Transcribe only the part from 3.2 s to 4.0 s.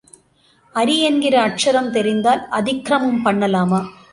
பண்ணலாமா?